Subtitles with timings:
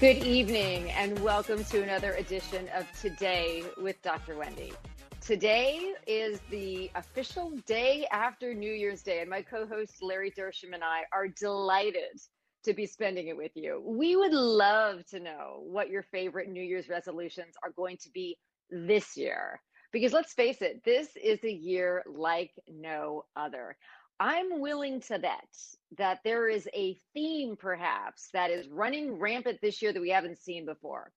[0.00, 4.34] Good evening, and welcome to another edition of Today with Dr.
[4.34, 4.72] Wendy.
[5.20, 10.72] Today is the official day after New Year's Day, and my co host Larry Dersham
[10.72, 12.18] and I are delighted
[12.64, 13.82] to be spending it with you.
[13.84, 18.38] We would love to know what your favorite New Year's resolutions are going to be
[18.70, 19.60] this year.
[19.92, 23.76] Because let's face it, this is a year like no other.
[24.22, 25.48] I'm willing to bet
[25.96, 30.42] that there is a theme, perhaps, that is running rampant this year that we haven't
[30.42, 31.10] seen before.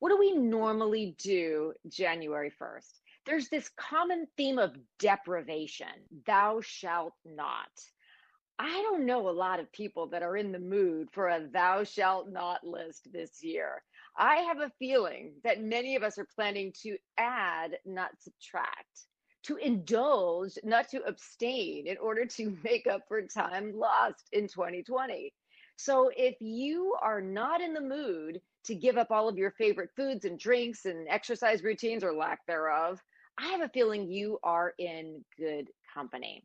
[0.00, 2.90] What do we normally do January 1st?
[3.24, 5.86] There's this common theme of deprivation
[6.26, 7.70] thou shalt not.
[8.58, 11.84] I don't know a lot of people that are in the mood for a thou
[11.84, 13.80] shalt not list this year.
[14.16, 19.06] I have a feeling that many of us are planning to add, not subtract
[19.44, 25.32] to indulge, not to abstain, in order to make up for time lost in 2020.
[25.76, 29.90] So if you are not in the mood to give up all of your favorite
[29.96, 33.00] foods and drinks and exercise routines or lack thereof,
[33.38, 36.44] I have a feeling you are in good company.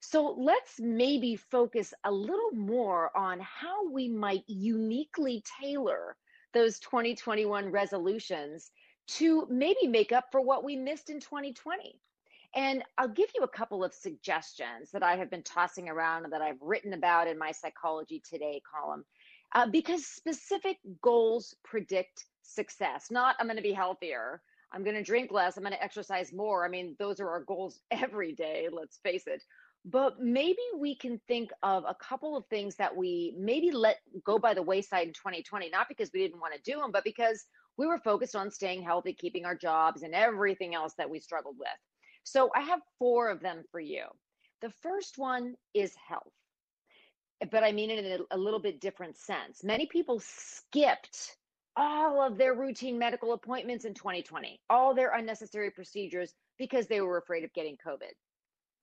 [0.00, 6.16] So let's maybe focus a little more on how we might uniquely tailor
[6.52, 8.70] those 2021 resolutions
[9.06, 12.00] to maybe make up for what we missed in 2020.
[12.54, 16.32] And I'll give you a couple of suggestions that I have been tossing around and
[16.32, 19.04] that I've written about in my Psychology Today column.
[19.54, 24.40] Uh, because specific goals predict success, not I'm going to be healthier,
[24.72, 26.64] I'm going to drink less, I'm going to exercise more.
[26.64, 29.42] I mean, those are our goals every day, let's face it.
[29.84, 34.38] But maybe we can think of a couple of things that we maybe let go
[34.38, 37.44] by the wayside in 2020, not because we didn't want to do them, but because
[37.76, 41.56] we were focused on staying healthy, keeping our jobs, and everything else that we struggled
[41.58, 41.68] with.
[42.24, 44.04] So I have four of them for you.
[44.62, 46.32] The first one is health,
[47.50, 49.62] but I mean it in a, a little bit different sense.
[49.62, 51.36] Many people skipped
[51.76, 57.18] all of their routine medical appointments in 2020, all their unnecessary procedures because they were
[57.18, 58.12] afraid of getting COVID.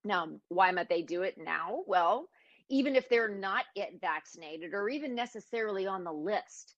[0.04, 1.80] Now, why might they do it now?
[1.86, 2.28] Well,
[2.68, 6.74] even if they're not yet vaccinated or even necessarily on the list,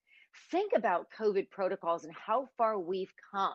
[0.51, 3.55] think about COVID protocols and how far we've come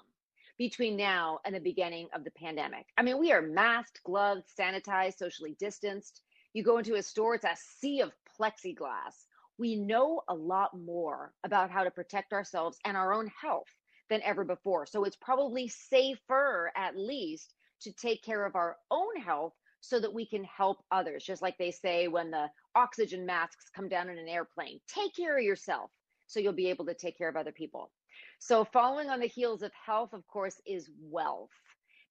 [0.60, 2.86] between now and the beginning of the pandemic.
[2.98, 6.22] I mean, we are masked, gloved, sanitized, socially distanced.
[6.54, 9.16] You go into a store, it's a sea of plexiglass.
[9.58, 13.68] We know a lot more about how to protect ourselves and our own health
[14.10, 14.86] than ever before.
[14.86, 20.14] So it's probably safer, at least, to take care of our own health so that
[20.14, 21.24] we can help others.
[21.24, 25.38] Just like they say when the oxygen masks come down in an airplane, take care
[25.38, 25.90] of yourself
[26.28, 27.92] so you'll be able to take care of other people.
[28.40, 31.50] So, following on the heels of health, of course, is wealth.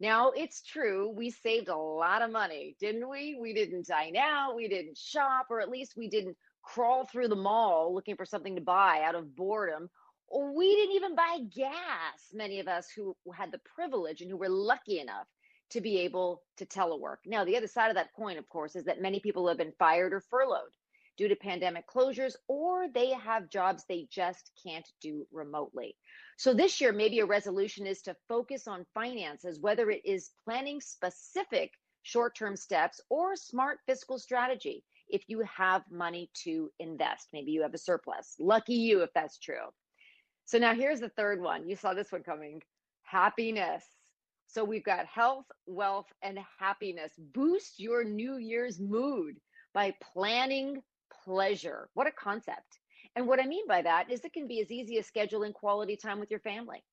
[0.00, 3.36] Now, it's true, we saved a lot of money, didn't we?
[3.40, 7.36] We didn't dine out, we didn't shop, or at least we didn't crawl through the
[7.36, 9.88] mall looking for something to buy out of boredom.
[10.30, 14.48] We didn't even buy gas, many of us who had the privilege and who were
[14.48, 15.26] lucky enough
[15.70, 17.18] to be able to telework.
[17.26, 19.72] Now, the other side of that coin, of course, is that many people have been
[19.78, 20.74] fired or furloughed
[21.18, 25.96] due to pandemic closures, or they have jobs they just can't do remotely.
[26.38, 30.80] So this year, maybe a resolution is to focus on finances, whether it is planning
[30.80, 37.28] specific short term steps or smart fiscal strategy if you have money to invest.
[37.32, 38.36] Maybe you have a surplus.
[38.38, 39.66] Lucky you if that's true.
[40.44, 41.68] So now here's the third one.
[41.68, 42.62] You saw this one coming
[43.02, 43.84] happiness.
[44.46, 47.12] So we've got health, wealth, and happiness.
[47.34, 49.36] Boost your New Year's mood
[49.74, 50.82] by planning
[51.24, 51.88] pleasure.
[51.94, 52.78] What a concept.
[53.16, 55.96] And what I mean by that is it can be as easy as scheduling quality
[55.96, 56.84] time with your family.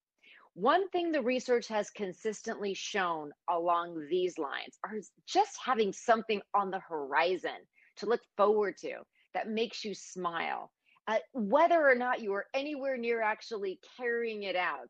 [0.54, 4.96] One thing the research has consistently shown along these lines are
[5.28, 7.68] just having something on the horizon
[7.98, 9.00] to look forward to
[9.34, 10.72] that makes you smile.
[11.08, 14.90] Uh, whether or not you are anywhere near actually carrying it out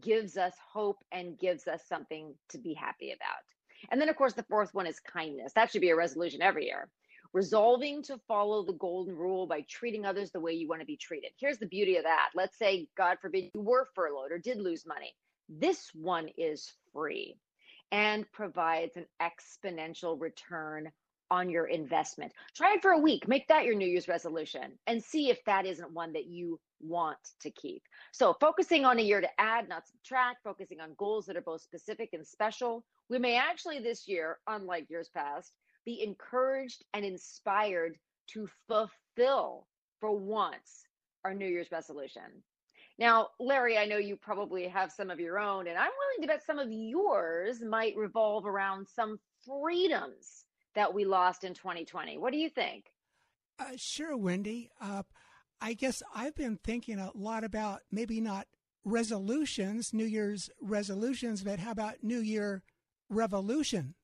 [0.00, 3.42] gives us hope and gives us something to be happy about.
[3.90, 5.52] And then, of course, the fourth one is kindness.
[5.54, 6.88] That should be a resolution every year
[7.34, 10.96] resolving to follow the golden rule by treating others the way you want to be
[10.96, 11.32] treated.
[11.38, 12.30] Here's the beauty of that.
[12.34, 15.14] Let's say, God forbid, you were furloughed or did lose money.
[15.48, 17.36] This one is free
[17.90, 20.90] and provides an exponential return
[21.30, 22.32] on your investment.
[22.54, 23.26] Try it for a week.
[23.26, 27.18] Make that your New Year's resolution and see if that isn't one that you want
[27.40, 27.82] to keep.
[28.12, 31.62] So, focusing on a year to add, not subtract, focusing on goals that are both
[31.62, 35.52] specific and special, we may actually this year, unlike years past,
[35.84, 37.96] be encouraged and inspired
[38.28, 39.66] to fulfill
[40.00, 40.86] for once
[41.24, 42.42] our New Year's resolution.
[42.98, 46.26] Now, Larry, I know you probably have some of your own, and I'm willing to
[46.26, 50.44] bet some of yours might revolve around some freedoms
[50.74, 52.18] that we lost in 2020.
[52.18, 52.86] What do you think?
[53.58, 54.70] Uh, sure, Wendy.
[54.80, 55.02] Uh,
[55.60, 58.46] I guess I've been thinking a lot about maybe not
[58.84, 62.62] resolutions, New Year's resolutions, but how about New Year
[63.08, 63.94] revolution?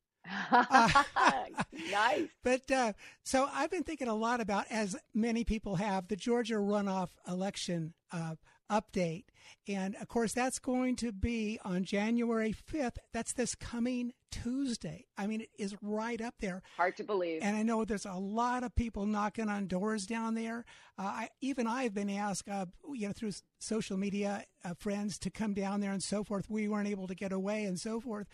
[0.51, 1.05] Uh,
[1.91, 2.29] nice.
[2.43, 6.55] But uh, so I've been thinking a lot about, as many people have, the Georgia
[6.55, 8.35] runoff election uh,
[8.71, 9.25] update.
[9.69, 12.97] And of course, that's going to be on January 5th.
[13.13, 15.07] That's this coming Tuesday.
[15.19, 16.63] I mean, it is right up there.
[16.77, 17.43] Hard to believe.
[17.43, 20.65] And I know there's a lot of people knocking on doors down there.
[20.99, 25.31] Uh, I, even I've been asked, uh, you know, through social media, uh, friends to
[25.31, 26.49] come down there and so forth.
[26.49, 28.29] We weren't able to get away and so forth.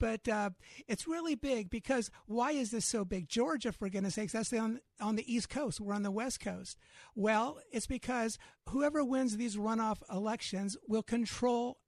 [0.00, 0.50] But uh,
[0.88, 3.28] it's really big because why is this so big?
[3.28, 5.80] Georgia, for goodness sakes, that's on, on the East Coast.
[5.80, 6.78] We're on the West Coast.
[7.14, 8.38] Well, it's because
[8.68, 11.78] whoever wins these runoff elections will control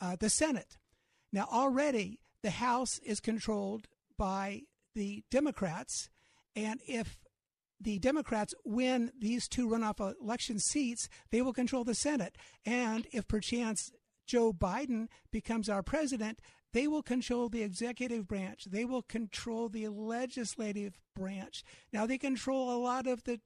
[0.00, 0.76] uh, the Senate.
[1.32, 3.86] Now, already the House is controlled
[4.18, 4.62] by
[4.94, 6.08] the Democrats.
[6.56, 7.18] And if
[7.80, 12.36] the Democrats win these two runoff election seats, they will control the Senate.
[12.66, 13.92] And if perchance
[14.26, 16.40] Joe Biden becomes our president,
[16.72, 18.66] they will control the executive branch.
[18.70, 21.64] They will control the legislative branch.
[21.92, 23.40] Now they control a lot of the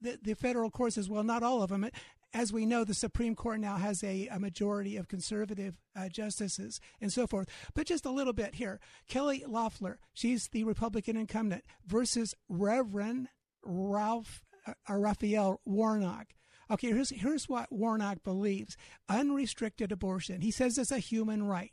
[0.00, 1.88] the, the federal courts as well, not all of them.
[2.32, 6.78] As we know, the Supreme Court now has a, a majority of conservative uh, justices
[7.00, 7.48] and so forth.
[7.74, 8.78] But just a little bit here.
[9.08, 13.28] Kelly Loeffler, she's the Republican incumbent, versus Reverend
[13.64, 16.28] Ralph uh, Raphael Warnock.
[16.70, 18.76] Okay, here's, here's what Warnock believes
[19.08, 20.42] unrestricted abortion.
[20.42, 21.72] He says it's a human right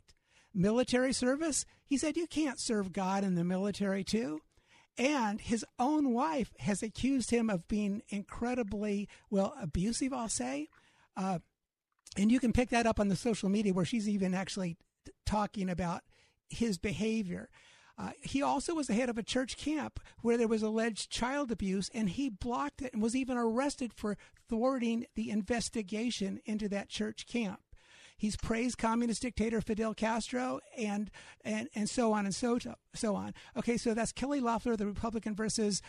[0.56, 1.64] military service.
[1.84, 4.40] He said, You can't serve God in the military, too.
[4.98, 10.68] And his own wife has accused him of being incredibly, well, abusive, I'll say.
[11.16, 11.40] Uh,
[12.16, 14.78] and you can pick that up on the social media where she's even actually
[15.26, 16.02] talking about
[16.48, 17.50] his behavior.
[17.98, 21.50] Uh, he also was the head of a church camp where there was alleged child
[21.50, 24.16] abuse, and he blocked it and was even arrested for
[24.48, 27.60] thwarting the investigation into that church camp.
[28.16, 31.10] He's praised communist dictator Fidel Castro and
[31.44, 32.58] and and so on and so
[32.94, 33.34] so on.
[33.56, 35.82] Okay, so that's Kelly Loeffler, the Republican, versus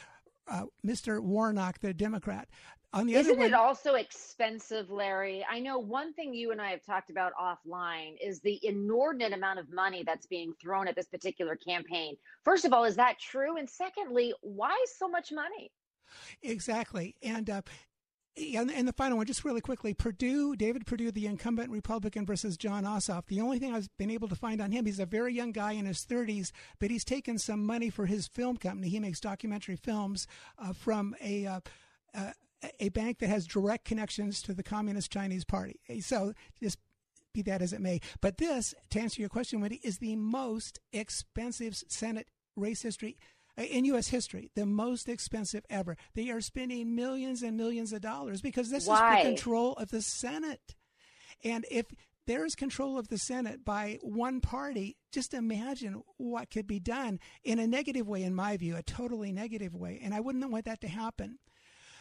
[0.48, 1.22] uh, Mr.
[1.22, 2.48] Warnock, the Democrat.
[2.94, 5.46] On the Isn't other one, it also expensive, Larry?
[5.50, 9.60] I know one thing you and I have talked about offline is the inordinate amount
[9.60, 12.16] of money that's being thrown at this particular campaign.
[12.44, 13.58] First of all, is that true?
[13.58, 15.70] And secondly, why so much money?
[16.42, 17.16] Exactly.
[17.22, 17.62] And uh,
[18.38, 22.58] and, and the final one, just really quickly, Perdue, David Perdue, the incumbent Republican versus
[22.58, 23.26] John Ossoff.
[23.28, 25.74] The only thing I've been able to find on him, he's a very young guy
[25.74, 28.90] in his 30s, but he's taken some money for his film company.
[28.90, 30.28] He makes documentary films
[30.60, 31.60] uh, from a uh,
[32.16, 32.32] uh,
[32.80, 35.80] a bank that has direct connections to the Communist Chinese Party.
[36.02, 36.80] So just
[37.34, 38.00] be that as it may.
[38.20, 43.18] But this, to answer your question, Wendy, is the most expensive Senate race history
[43.58, 44.08] in U.S.
[44.08, 45.98] history, the most expensive ever.
[46.16, 49.18] They are spending millions and millions of dollars because this Why?
[49.18, 50.76] is for control of the Senate.
[51.44, 51.88] And if
[52.28, 57.20] there is control of the Senate by one party, just imagine what could be done
[57.44, 60.00] in a negative way, in my view, a totally negative way.
[60.04, 61.40] And I wouldn't want that to happen.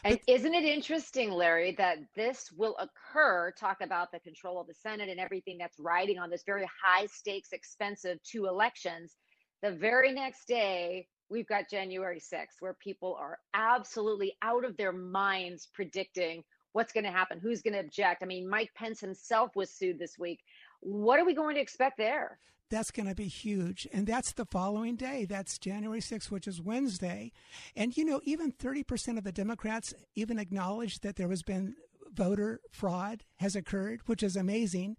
[0.04, 3.52] And but, isn't it interesting, Larry, that this will occur?
[3.58, 7.06] Talk about the control of the Senate and everything that's riding on this very high
[7.06, 9.16] stakes, expensive two elections.
[9.62, 14.92] The very next day, we've got January 6th, where people are absolutely out of their
[14.92, 18.22] minds predicting what's going to happen, who's going to object.
[18.22, 20.40] I mean, Mike Pence himself was sued this week.
[20.80, 22.38] What are we going to expect there?
[22.68, 23.86] That's going to be huge.
[23.92, 25.24] And that's the following day.
[25.24, 27.32] That's January 6th, which is Wednesday.
[27.76, 31.76] And, you know, even 30% of the Democrats even acknowledged that there has been
[32.12, 34.96] voter fraud has occurred, which is amazing.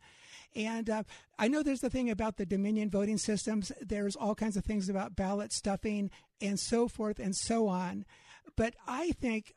[0.56, 1.04] And uh,
[1.38, 3.72] I know there's the thing about the Dominion voting systems.
[3.82, 6.10] There's all kinds of things about ballot stuffing
[6.42, 8.06] and so forth and so on.
[8.56, 9.54] But I think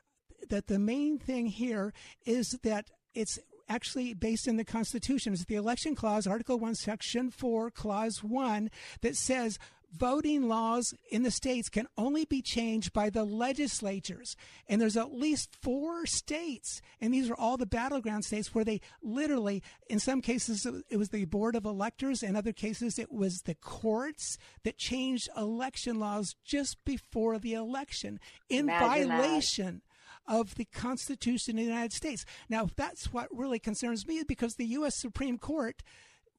[0.49, 1.93] that the main thing here
[2.25, 5.33] is that it's actually based in the Constitution.
[5.33, 8.69] It's the election clause, Article 1, Section 4, Clause 1,
[9.01, 9.57] that says
[9.95, 14.35] voting laws in the states can only be changed by the legislatures.
[14.67, 18.81] And there's at least four states, and these are all the battleground states where they
[19.01, 23.41] literally, in some cases, it was the board of electors, in other cases, it was
[23.45, 28.19] the courts that changed election laws just before the election
[28.49, 29.81] in Imagine violation.
[30.27, 32.25] of the Constitution of the United States.
[32.49, 34.95] Now, that's what really concerns me because the U.S.
[34.95, 35.81] Supreme Court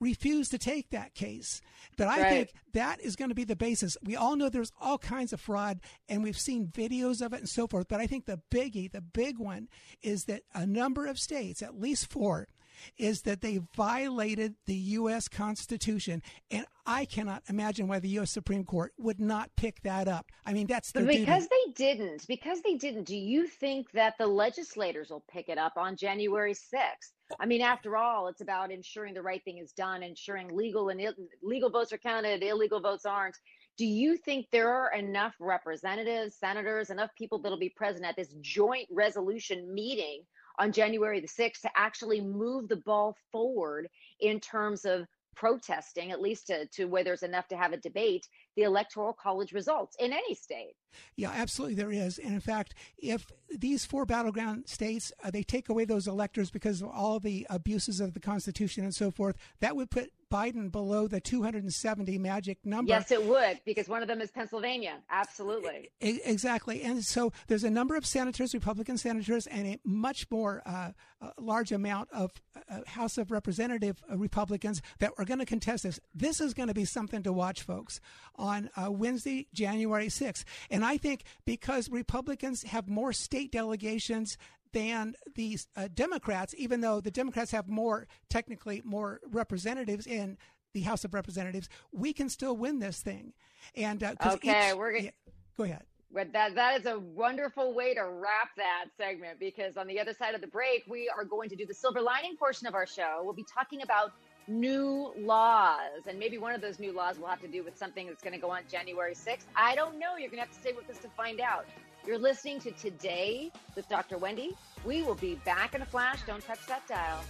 [0.02, 1.62] refused to take that case.
[1.96, 2.28] But I right.
[2.28, 3.96] think that is going to be the basis.
[4.02, 7.48] We all know there's all kinds of fraud, and we've seen videos of it and
[7.48, 7.86] so forth.
[7.88, 9.68] But I think the biggie, the big one,
[10.02, 12.48] is that a number of states, at least four,
[12.96, 15.28] is that they violated the U.S.
[15.28, 16.22] Constitution.
[16.50, 18.30] And I cannot imagine why the U.S.
[18.30, 20.30] Supreme Court would not pick that up.
[20.44, 21.54] I mean, that's their because duty.
[21.66, 22.26] they didn't.
[22.26, 23.04] Because they didn't.
[23.04, 27.12] Do you think that the legislators will pick it up on January 6th?
[27.40, 31.00] I mean, after all, it's about ensuring the right thing is done, ensuring legal and
[31.00, 33.36] Ill- legal votes are counted, illegal votes aren't.
[33.78, 38.34] Do you think there are enough representatives, senators, enough people that'll be present at this
[38.42, 40.24] joint resolution meeting
[40.58, 43.88] on January the 6th to actually move the ball forward
[44.20, 48.28] in terms of protesting, at least to, to where there's enough to have a debate,
[48.56, 50.74] the electoral college results in any state.
[51.16, 52.18] Yeah, absolutely, there is.
[52.18, 56.82] And in fact, if these four battleground states uh, they take away those electors because
[56.82, 61.06] of all the abuses of the Constitution and so forth, that would put Biden below
[61.06, 62.88] the 270 magic number.
[62.88, 64.94] Yes, it would, because one of them is Pennsylvania.
[65.10, 65.90] Absolutely.
[66.00, 66.82] Exactly.
[66.82, 70.92] And so there's a number of senators, Republican senators, and a much more uh,
[71.38, 72.32] large amount of
[72.70, 76.00] uh, House of Representative uh, Republicans that are going to contest this.
[76.14, 78.00] This is going to be something to watch, folks,
[78.42, 80.44] on uh, Wednesday, January 6th.
[80.68, 84.36] And I think because Republicans have more state delegations
[84.72, 90.36] than the uh, Democrats, even though the Democrats have more, technically, more representatives in
[90.74, 93.32] the House of Representatives, we can still win this thing.
[93.76, 95.04] And uh, okay, each, we're gonna.
[95.04, 95.84] Yeah, go ahead.
[96.12, 100.12] But that that is a wonderful way to wrap that segment because on the other
[100.12, 102.86] side of the break, we are going to do the silver lining portion of our
[102.86, 103.20] show.
[103.22, 104.12] We'll be talking about
[104.48, 108.06] new laws, and maybe one of those new laws will have to do with something
[108.06, 109.44] that's going to go on January 6th.
[109.56, 110.16] I don't know.
[110.18, 111.66] You're going to have to stay with us to find out.
[112.06, 114.18] You're listening to Today with Dr.
[114.18, 114.56] Wendy.
[114.84, 116.20] We will be back in a flash.
[116.26, 117.20] Don't touch that dial.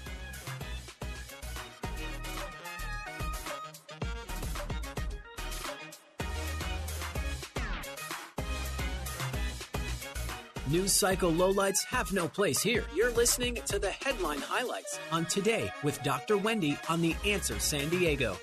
[10.72, 12.86] News cycle lowlights have no place here.
[12.96, 16.38] You're listening to the headline highlights on Today with Dr.
[16.38, 18.38] Wendy on The Answer San Diego.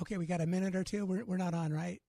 [0.00, 1.06] Okay, we got a minute or two.
[1.06, 2.00] We're, we're not on, right?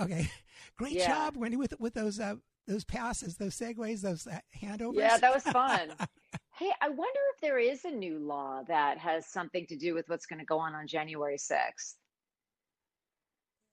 [0.00, 0.30] Okay,
[0.78, 1.08] great yeah.
[1.08, 4.94] job, Wendy, with with those uh, those passes, those segues, those uh, handovers.
[4.94, 5.90] Yeah, that was fun.
[6.56, 10.08] hey, I wonder if there is a new law that has something to do with
[10.08, 11.96] what's going to go on on January sixth.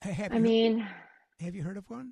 [0.04, 0.86] I mean,
[1.40, 2.12] have you heard of one?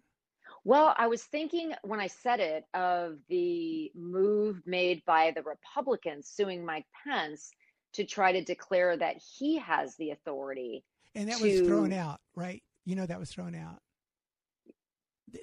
[0.70, 6.30] Well, I was thinking when I said it of the move made by the Republicans
[6.32, 7.50] suing Mike Pence
[7.94, 10.84] to try to declare that he has the authority.
[11.16, 12.62] And that to, was thrown out, right?
[12.86, 13.80] You know that was thrown out.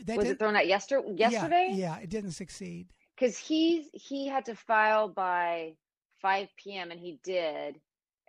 [0.05, 1.15] That was it thrown out yesterday?
[1.17, 1.69] Yesterday?
[1.73, 2.93] Yeah, yeah it didn't succeed.
[3.17, 5.75] Because he he had to file by
[6.23, 6.93] 5 p.m.
[6.93, 7.81] and he did,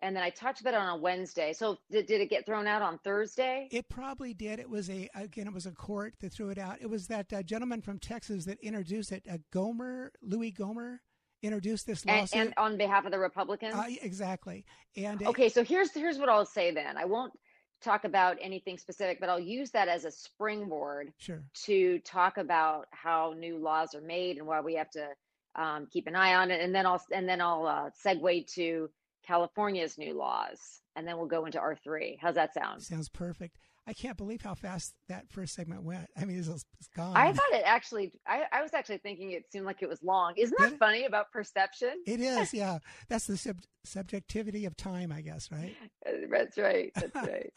[0.01, 1.53] and then I talked about it on a Wednesday.
[1.53, 3.67] So did, did it get thrown out on Thursday?
[3.71, 4.59] It probably did.
[4.59, 6.77] It was a again, it was a court that threw it out.
[6.81, 10.99] It was that uh, gentleman from Texas that introduced it, uh, Gohmert, Louis Gohmert
[11.43, 13.75] introduced this lawsuit and, and on behalf of the Republicans.
[13.75, 14.65] Uh, exactly.
[14.95, 16.97] And okay, so here's here's what I'll say then.
[16.97, 17.33] I won't
[17.81, 21.43] talk about anything specific, but I'll use that as a springboard sure.
[21.65, 25.07] to talk about how new laws are made and why we have to
[25.55, 26.61] um, keep an eye on it.
[26.61, 28.89] And then I'll and then I'll uh, segue to
[29.27, 32.17] California's new laws, and then we'll go into R three.
[32.21, 32.81] How's that sound?
[32.81, 33.57] Sounds perfect.
[33.85, 36.09] I can't believe how fast that first segment went.
[36.19, 37.15] I mean, it's, it's gone.
[37.15, 38.11] I thought it actually.
[38.27, 40.33] I, I, was actually thinking it seemed like it was long.
[40.35, 41.93] Isn't that funny about perception?
[42.05, 42.53] It is.
[42.57, 45.49] Yeah, that's the sub- subjectivity of time, I guess.
[45.51, 45.75] Right.
[46.05, 46.91] Uh, that's right.
[46.95, 47.53] That's right.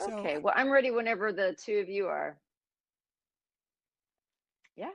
[0.00, 0.38] So, okay.
[0.38, 2.36] Well, I'm ready whenever the two of you are.
[4.76, 4.90] Yeah.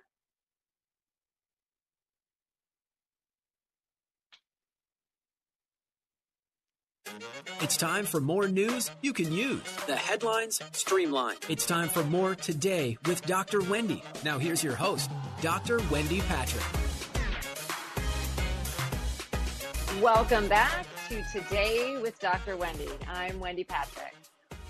[7.62, 9.62] It's time for more news you can use.
[9.88, 11.40] The headlines streamlined.
[11.50, 13.62] It's time for more today with Dr.
[13.62, 14.04] Wendy.
[14.24, 15.10] Now, here's your host,
[15.42, 15.80] Dr.
[15.92, 16.64] Wendy Patrick.
[20.02, 22.56] Welcome back to Today with Dr.
[22.58, 22.90] Wendy.
[23.08, 24.14] I'm Wendy Patrick.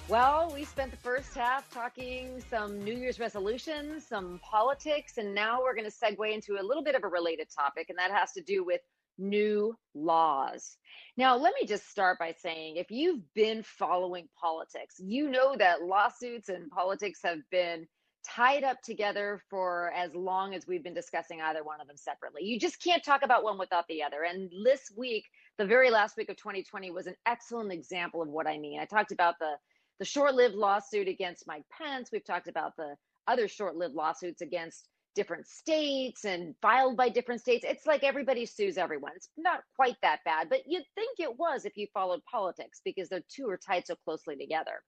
[0.07, 5.61] Well, we spent the first half talking some New Year's resolutions, some politics, and now
[5.61, 8.31] we're going to segue into a little bit of a related topic, and that has
[8.33, 8.79] to do with
[9.17, 10.77] new laws.
[11.15, 15.83] Now, let me just start by saying if you've been following politics, you know that
[15.83, 17.87] lawsuits and politics have been
[18.25, 22.43] tied up together for as long as we've been discussing either one of them separately.
[22.43, 24.23] You just can't talk about one without the other.
[24.23, 25.25] And this week,
[25.57, 28.79] the very last week of 2020 was an excellent example of what I mean.
[28.79, 29.55] I talked about the
[29.99, 32.09] the short lived lawsuit against Mike Pence.
[32.11, 32.95] We've talked about the
[33.27, 37.65] other short lived lawsuits against different states and filed by different states.
[37.67, 39.13] It's like everybody sues everyone.
[39.15, 43.09] It's not quite that bad, but you'd think it was if you followed politics because
[43.09, 44.83] the two are tied so closely together.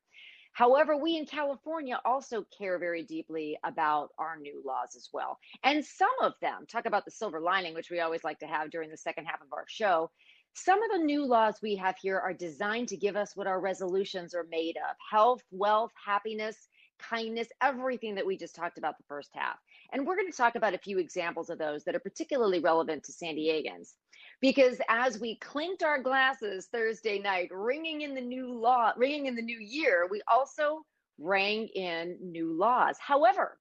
[0.53, 5.39] However, we in California also care very deeply about our new laws as well.
[5.63, 8.69] And some of them, talk about the silver lining, which we always like to have
[8.69, 10.12] during the second half of our show.
[10.53, 13.59] Some of the new laws we have here are designed to give us what our
[13.59, 16.67] resolutions are made of health, wealth, happiness,
[17.00, 19.57] kindness, everything that we just talked about the first half.
[19.91, 23.03] And we're going to talk about a few examples of those that are particularly relevant
[23.03, 23.93] to San Diegans.
[24.41, 29.36] Because as we clinked our glasses Thursday night, ringing in the new law, ringing in
[29.36, 30.86] the new year, we also
[31.17, 32.98] rang in new laws.
[33.00, 33.58] However,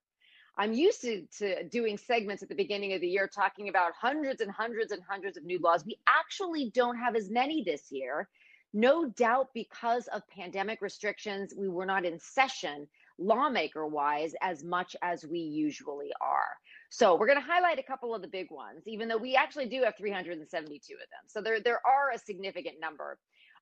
[0.57, 4.41] I'm used to, to doing segments at the beginning of the year talking about hundreds
[4.41, 5.85] and hundreds and hundreds of new laws.
[5.87, 8.29] We actually don't have as many this year.
[8.75, 14.97] No doubt because of pandemic restrictions, we were not in session lawmaker wise as much
[15.03, 16.57] as we usually are.
[16.91, 19.67] So we're going to highlight a couple of the big ones, even though we actually
[19.67, 21.07] do have 372 of them.
[21.27, 23.19] So there, there are a significant number.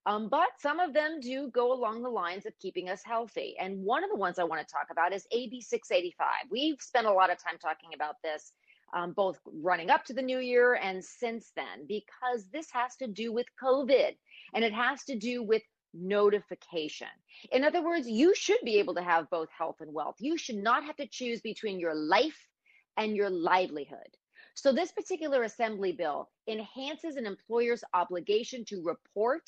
[0.06, 3.56] Um, but some of them do go along the lines of keeping us healthy.
[3.58, 6.28] And one of the ones I want to talk about is AB 685.
[6.48, 8.52] We've spent a lot of time talking about this,
[8.94, 13.08] um, both running up to the new year and since then, because this has to
[13.08, 14.12] do with COVID
[14.54, 15.62] and it has to do with
[15.96, 17.08] notification.
[17.52, 20.16] In other words, you should be able to have both health and wealth.
[20.18, 22.38] You should not have to choose between your life
[22.96, 24.16] and your livelihood.
[24.54, 29.42] So, this particular assembly bill enhances an employer's obligation to report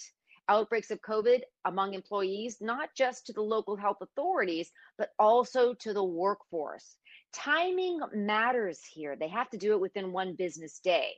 [0.49, 5.93] outbreaks of COVID among employees, not just to the local health authorities, but also to
[5.93, 6.97] the workforce.
[7.33, 9.17] Timing matters here.
[9.17, 11.15] They have to do it within one business day.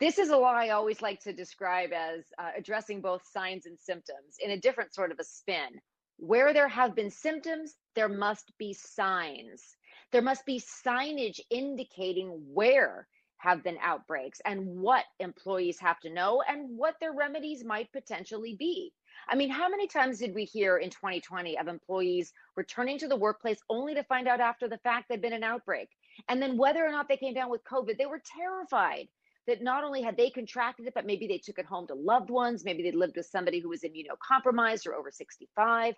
[0.00, 3.78] This is a law I always like to describe as uh, addressing both signs and
[3.78, 5.80] symptoms in a different sort of a spin.
[6.16, 9.76] Where there have been symptoms, there must be signs.
[10.10, 16.42] There must be signage indicating where have been outbreaks and what employees have to know
[16.42, 18.92] and what their remedies might potentially be.
[19.28, 23.16] I mean, how many times did we hear in 2020 of employees returning to the
[23.16, 25.88] workplace only to find out after the fact there'd been an outbreak?
[26.28, 29.06] And then whether or not they came down with COVID, they were terrified
[29.46, 32.30] that not only had they contracted it, but maybe they took it home to loved
[32.30, 32.64] ones.
[32.64, 35.94] Maybe they lived with somebody who was immunocompromised or over 65.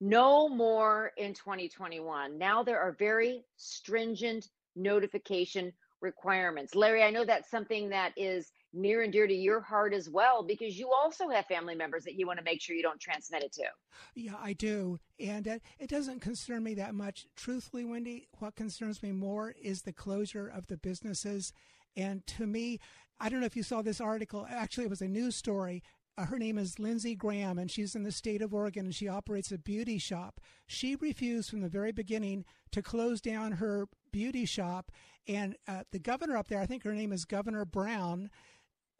[0.00, 2.38] No more in 2021.
[2.38, 6.74] Now there are very stringent notification requirements.
[6.74, 10.42] Larry, I know that's something that is near and dear to your heart as well
[10.42, 13.42] because you also have family members that you want to make sure you don't transmit
[13.42, 13.64] it to.
[14.14, 14.98] Yeah, I do.
[15.18, 17.26] And it doesn't concern me that much.
[17.36, 21.52] Truthfully, Wendy, what concerns me more is the closure of the businesses
[21.96, 22.78] and to me,
[23.18, 24.46] I don't know if you saw this article.
[24.50, 25.82] Actually, it was a news story.
[26.16, 29.08] Uh, her name is Lindsey Graham, and she's in the state of Oregon, and she
[29.08, 30.40] operates a beauty shop.
[30.66, 34.90] She refused from the very beginning to close down her beauty shop,
[35.28, 38.30] and uh, the governor up there, I think her name is Governor Brown,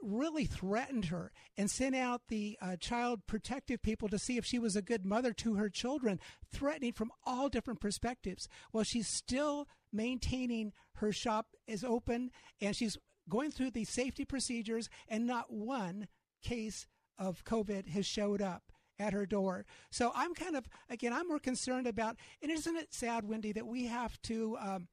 [0.02, 4.58] really threatened her and sent out the uh, child protective people to see if she
[4.58, 6.18] was a good mother to her children,
[6.52, 8.48] threatening from all different perspectives.
[8.72, 12.98] Well, she's still maintaining her shop is open and she's
[13.28, 16.08] going through the safety procedures, and not one
[16.42, 16.86] case
[17.18, 19.64] of COVID has showed up at her door.
[19.90, 23.66] So I'm kind of, again, I'm more concerned about, and isn't it sad, Wendy, that
[23.66, 24.58] we have to.
[24.60, 24.88] Um,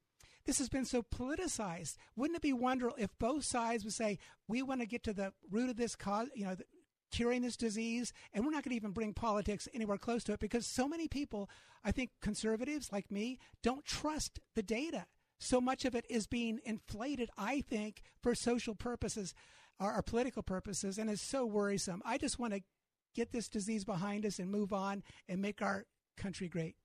[0.45, 1.97] this has been so politicized.
[2.15, 5.33] Wouldn't it be wonderful if both sides would say, we want to get to the
[5.51, 6.55] root of this cause, you know,
[7.11, 10.39] curing this disease, and we're not going to even bring politics anywhere close to it
[10.39, 11.49] because so many people,
[11.83, 15.05] I think conservatives like me, don't trust the data.
[15.39, 19.33] So much of it is being inflated, I think, for social purposes
[19.79, 22.01] or, or political purposes, and it's so worrisome.
[22.05, 22.61] I just want to
[23.15, 25.85] get this disease behind us and move on and make our
[26.17, 26.75] country great.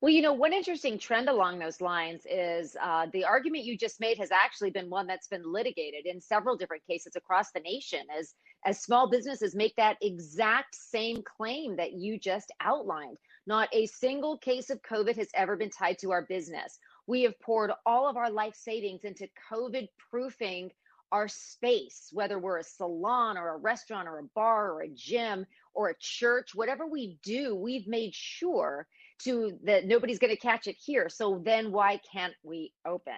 [0.00, 4.00] Well, you know, one interesting trend along those lines is uh, the argument you just
[4.00, 8.00] made has actually been one that's been litigated in several different cases across the nation
[8.14, 13.18] as as small businesses make that exact same claim that you just outlined.
[13.46, 16.78] Not a single case of COVID has ever been tied to our business.
[17.06, 20.70] We have poured all of our life savings into COVID proofing
[21.12, 25.46] our space, whether we're a salon or a restaurant or a bar or a gym
[25.74, 28.86] or a church, whatever we do, we've made sure
[29.22, 31.08] to that nobody's going to catch it here.
[31.08, 33.12] So then why can't we open?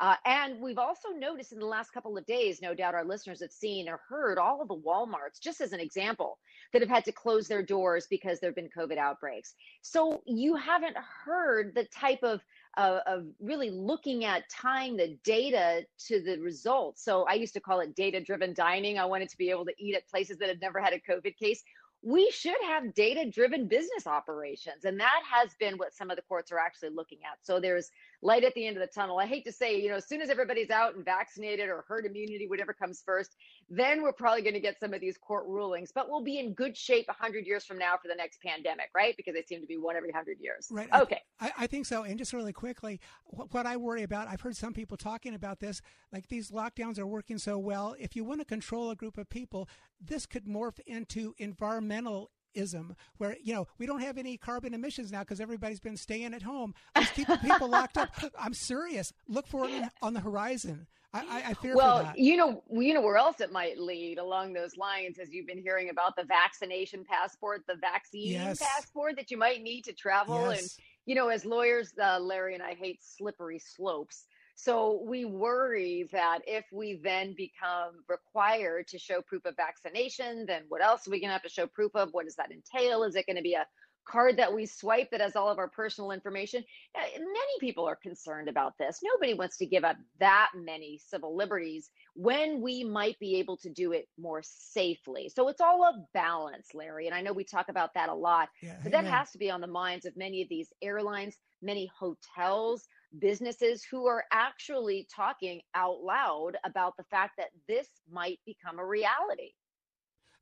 [0.00, 3.40] Uh, and we've also noticed in the last couple of days, no doubt our listeners
[3.40, 6.38] have seen or heard all of the Walmarts, just as an example,
[6.72, 9.54] that have had to close their doors because there have been COVID outbreaks.
[9.82, 12.40] So you haven't heard the type of
[12.76, 17.04] uh, of really looking at tying the data to the results.
[17.04, 18.98] So I used to call it data driven dining.
[18.98, 21.36] I wanted to be able to eat at places that had never had a COVID
[21.36, 21.62] case.
[22.02, 24.84] We should have data driven business operations.
[24.84, 27.38] And that has been what some of the courts are actually looking at.
[27.42, 27.90] So there's
[28.22, 29.18] light at the end of the tunnel.
[29.18, 32.06] I hate to say, you know, as soon as everybody's out and vaccinated or herd
[32.06, 33.36] immunity, whatever comes first,
[33.70, 35.92] then we're probably going to get some of these court rulings.
[35.94, 39.16] But we'll be in good shape 100 years from now for the next pandemic, right?
[39.16, 40.66] Because they seem to be one every 100 years.
[40.70, 40.88] Right.
[40.92, 41.20] Okay.
[41.40, 42.02] I, I think so.
[42.02, 45.60] And just really quickly, what, what I worry about, I've heard some people talking about
[45.60, 45.80] this,
[46.12, 47.94] like these lockdowns are working so well.
[47.98, 49.68] If you want to control a group of people,
[50.00, 55.12] this could morph into environmental ism where you know we don't have any carbon emissions
[55.12, 58.08] now because everybody's been staying at home let's keep people locked up
[58.40, 62.94] i'm serious look for it on the horizon I, I, fear well, you know, you
[62.94, 66.22] know where else it might lead along those lines, as you've been hearing about the
[66.22, 68.60] vaccination passport, the vaccine yes.
[68.60, 70.60] passport that you might need to travel, yes.
[70.60, 70.70] and
[71.06, 74.26] you know, as lawyers, uh, Larry and I hate slippery slopes.
[74.54, 80.62] So we worry that if we then become required to show proof of vaccination, then
[80.68, 82.10] what else are we going to have to show proof of?
[82.12, 83.02] What does that entail?
[83.04, 83.66] Is it going to be a
[84.06, 86.64] card that we swipe that has all of our personal information?
[86.94, 89.00] Uh, many people are concerned about this.
[89.02, 93.70] Nobody wants to give up that many civil liberties when we might be able to
[93.70, 95.30] do it more safely.
[95.34, 97.06] So it's all a balance, Larry.
[97.06, 99.50] And I know we talk about that a lot, yeah, but that has to be
[99.50, 102.86] on the minds of many of these airlines, many hotels
[103.18, 108.86] businesses who are actually talking out loud about the fact that this might become a
[108.86, 109.52] reality.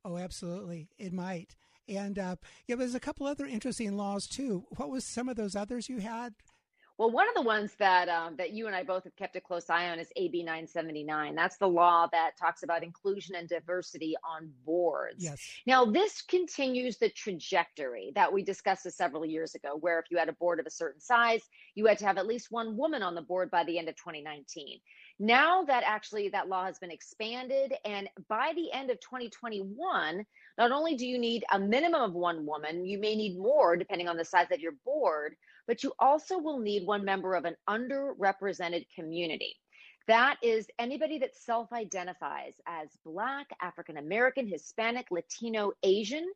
[0.05, 0.89] Oh, absolutely.
[0.97, 1.55] It might.
[1.89, 2.35] And uh,
[2.67, 4.65] yeah, there's a couple other interesting laws too.
[4.77, 6.33] What was some of those others you had?
[6.99, 9.39] Well, one of the ones that um, that you and I both have kept a
[9.39, 11.33] close eye on is AB 979.
[11.33, 15.23] That's the law that talks about inclusion and diversity on boards.
[15.23, 15.39] Yes.
[15.65, 20.27] Now, this continues the trajectory that we discussed several years ago, where if you had
[20.27, 21.41] a board of a certain size,
[21.73, 23.95] you had to have at least one woman on the board by the end of
[23.95, 24.81] 2019.
[25.19, 30.25] Now that actually that law has been expanded, and by the end of 2021,
[30.57, 34.07] not only do you need a minimum of one woman, you may need more depending
[34.07, 35.35] on the size of your board
[35.69, 39.55] but you also will need one member of an underrepresented community.
[40.07, 46.27] That is anybody that self identifies as Black, African American, Hispanic, Latino, Asian,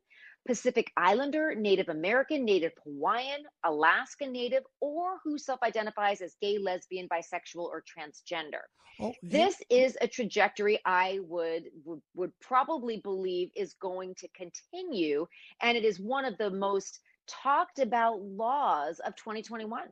[0.46, 7.08] Pacific Islander, Native American, Native Hawaiian, Alaska Native, or who self identifies as gay, lesbian,
[7.08, 8.62] bisexual, or transgender.
[9.00, 15.26] Oh, this is a trajectory I would, would would probably believe is going to continue,
[15.62, 19.84] and it is one of the most talked about laws of 2021.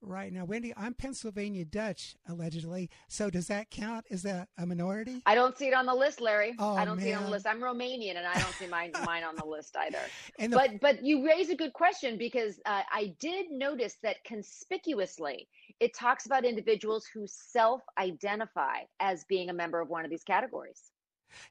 [0.00, 0.32] Right.
[0.32, 2.90] Now, Wendy, I'm Pennsylvania Dutch, allegedly.
[3.08, 4.06] So does that count?
[4.10, 5.20] Is that a minority?
[5.26, 6.54] I don't see it on the list, Larry.
[6.58, 7.04] Oh, I don't man.
[7.04, 7.46] see it on the list.
[7.46, 9.98] I'm Romanian and I don't see mine, mine on the list either.
[10.38, 15.48] The- but, but you raise a good question because uh, I did notice that conspicuously
[15.80, 20.24] it talks about individuals who self identify as being a member of one of these
[20.24, 20.90] categories.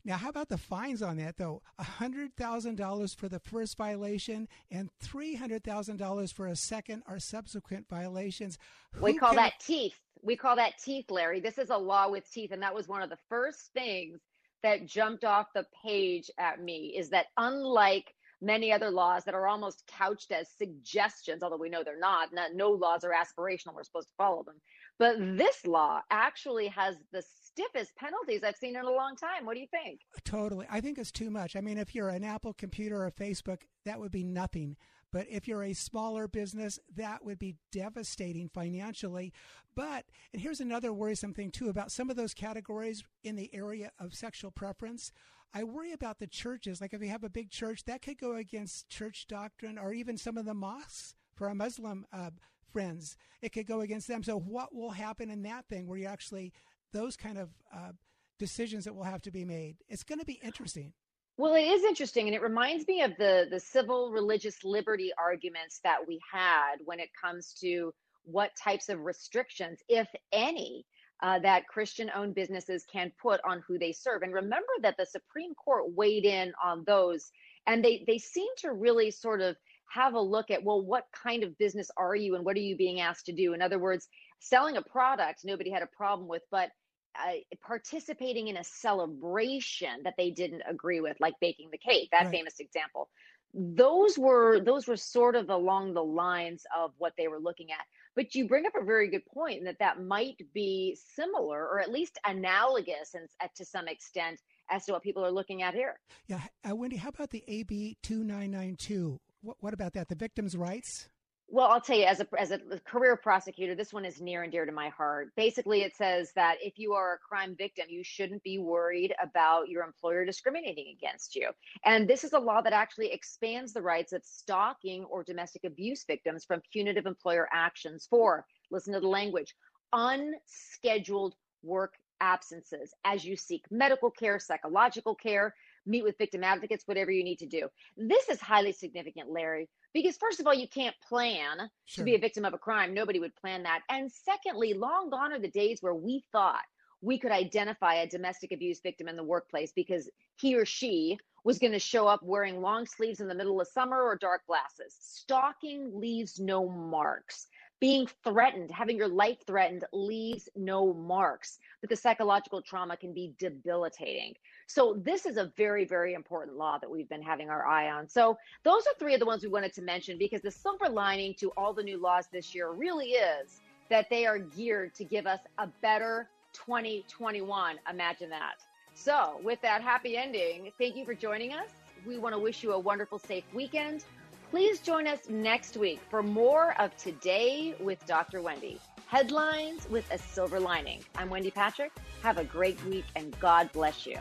[0.03, 1.61] Now, how about the fines on that, though?
[1.79, 8.57] $100,000 for the first violation and $300,000 for a second or subsequent violations.
[8.99, 9.38] We call can...
[9.38, 9.99] that teeth.
[10.21, 11.39] We call that teeth, Larry.
[11.39, 12.51] This is a law with teeth.
[12.51, 14.19] And that was one of the first things
[14.63, 19.47] that jumped off the page at me is that unlike many other laws that are
[19.47, 23.83] almost couched as suggestions, although we know they're not, not no laws are aspirational, we're
[23.83, 24.59] supposed to follow them.
[24.97, 29.45] But this law actually has the stiffest penalties I've seen in a long time.
[29.45, 30.01] What do you think?
[30.23, 30.65] Totally.
[30.69, 31.55] I think it's too much.
[31.55, 34.77] I mean, if you're an Apple computer or Facebook, that would be nothing.
[35.12, 39.31] But if you're a smaller business, that would be devastating financially.
[39.75, 43.91] But, and here's another worrisome thing too about some of those categories in the area
[43.99, 45.12] of sexual preference.
[45.53, 46.81] I worry about the churches.
[46.81, 50.17] Like if you have a big church, that could go against church doctrine or even
[50.17, 52.31] some of the mosques for a Muslim uh,
[52.75, 53.15] friends.
[53.41, 54.21] It could go against them.
[54.21, 56.51] So what will happen in that thing where you actually
[56.91, 57.91] those kind of uh,
[58.39, 59.77] decisions that will have to be made.
[59.88, 60.93] It's going to be interesting.
[61.38, 65.79] Well, it is interesting, and it reminds me of the the civil religious liberty arguments
[65.83, 70.85] that we had when it comes to what types of restrictions, if any,
[71.21, 74.21] uh, that Christian-owned businesses can put on who they serve.
[74.21, 77.31] And remember that the Supreme Court weighed in on those,
[77.67, 79.57] and they they seem to really sort of
[79.91, 82.76] have a look at well, what kind of business are you, and what are you
[82.76, 83.54] being asked to do?
[83.54, 84.08] In other words,
[84.39, 86.69] selling a product nobody had a problem with, but
[87.17, 87.34] uh,
[87.65, 92.32] participating in a celebration that they didn't agree with, like baking the cake, that right.
[92.32, 93.10] famous example.
[93.54, 97.86] Those were those were sort of along the lines of what they were looking at.
[98.13, 101.80] But you bring up a very good point, and that that might be similar or
[101.80, 106.00] at least analogous, and to some extent, as to what people are looking at here.
[106.28, 109.21] Yeah, uh, Wendy, how about the AB two nine nine two?
[109.60, 110.10] What about that?
[110.10, 111.10] The victims' rights.
[111.47, 114.51] Well, I'll tell you, as a as a career prosecutor, this one is near and
[114.51, 115.29] dear to my heart.
[115.38, 119.69] Basically, it says that if you are a crime victim, you shouldn't be worried about
[119.69, 121.51] your employer discriminating against you.
[121.84, 126.03] And this is a law that actually expands the rights of stalking or domestic abuse
[126.03, 129.53] victims from punitive employer actions for, listen to the language,
[129.93, 135.53] unscheduled work absences as you seek medical care, psychological care,
[135.86, 137.67] meet with victim advocates, whatever you need to do.
[137.98, 142.02] This is highly significant, Larry, because first of all, you can't plan sure.
[142.02, 142.93] to be a victim of a crime.
[142.93, 143.82] Nobody would plan that.
[143.89, 146.63] And secondly, long gone are the days where we thought
[147.02, 151.60] we could identify a domestic abuse victim in the workplace because he or she was
[151.60, 154.95] going to show up wearing long sleeves in the middle of summer or dark glasses.
[155.00, 157.48] Stalking leaves no marks
[157.86, 163.36] being threatened, having your life threatened leaves no marks, but the psychological trauma can be
[163.38, 164.34] debilitating.
[164.65, 168.10] So, this is a very, very important law that we've been having our eye on.
[168.10, 171.36] So, those are three of the ones we wanted to mention because the silver lining
[171.36, 175.28] to all the new laws this year really is that they are geared to give
[175.28, 177.76] us a better 2021.
[177.88, 178.56] Imagine that.
[178.95, 181.69] So, with that happy ending, thank you for joining us.
[182.04, 184.06] We want to wish you a wonderful, safe weekend.
[184.51, 188.41] Please join us next week for more of Today with Dr.
[188.41, 188.79] Wendy.
[189.08, 191.03] Headlines with a silver lining.
[191.15, 191.91] I'm Wendy Patrick.
[192.21, 194.17] Have a great week and God bless you.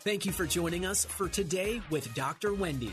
[0.00, 2.54] Thank you for joining us for Today with Dr.
[2.54, 2.92] Wendy.